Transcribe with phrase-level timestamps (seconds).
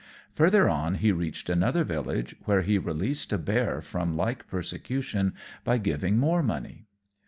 [0.33, 5.77] Further on he reached another village, where he released a bear from like persecution by
[5.77, 6.87] giving more money.